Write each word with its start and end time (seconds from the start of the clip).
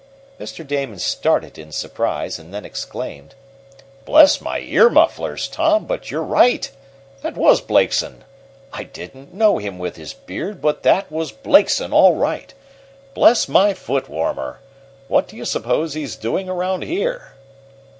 Mr. 0.39 0.65
Damon 0.65 0.97
started 0.97 1.59
in 1.59 1.71
surprise, 1.71 2.39
and 2.39 2.51
then 2.51 2.65
exclaimed: 2.65 3.35
"Bless 4.03 4.41
my 4.41 4.57
ear 4.57 4.89
mufflers, 4.89 5.47
Tom, 5.47 5.85
but 5.85 6.09
you're 6.09 6.23
right! 6.23 6.71
That 7.21 7.35
was 7.37 7.61
Blakeson! 7.61 8.23
I 8.73 8.81
didn't 8.83 9.31
know 9.31 9.59
him 9.59 9.77
with 9.77 9.97
his 9.97 10.13
beard, 10.15 10.59
but 10.59 10.81
that 10.81 11.11
was 11.11 11.31
Blakeson, 11.31 11.93
all 11.93 12.15
right! 12.15 12.51
Bless 13.13 13.47
my 13.47 13.75
foot 13.75 14.09
warmer! 14.09 14.59
What 15.07 15.27
do 15.27 15.37
you 15.37 15.45
suppose 15.45 15.93
he 15.93 16.01
is 16.01 16.15
doing 16.15 16.49
around 16.49 16.81
here?" 16.81 17.33